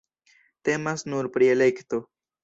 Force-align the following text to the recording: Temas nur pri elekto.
Temas 0.69 1.03
nur 1.13 1.29
pri 1.35 1.49
elekto. 1.57 2.01